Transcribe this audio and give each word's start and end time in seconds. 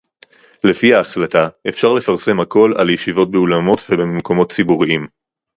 לפי 0.63 0.93
ההחלטה 0.93 1.47
אפשר 1.69 1.93
לפרסם 1.93 2.39
הכול 2.39 2.73
על 2.77 2.89
ישיבות 2.89 3.31
באולמות 3.31 3.79
ובמקומות 3.91 4.51
ציבוריים 4.51 5.07